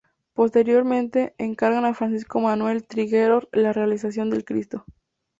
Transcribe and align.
Posteriormente, 0.33 1.35
encargan 1.37 1.85
a 1.85 1.93
Francisco 1.93 2.39
Manuel 2.39 2.87
Trigueros 2.87 3.47
la 3.51 3.71
realización 3.71 4.31
del 4.31 4.43
Cristo. 4.45 4.83